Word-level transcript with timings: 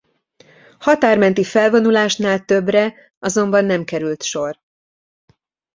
Határmenti 0.79 1.43
felvonulásnál 1.43 2.45
többre 2.45 2.93
azonban 3.19 3.65
nem 3.65 3.83
került 3.83 4.23
sor. 4.23 4.59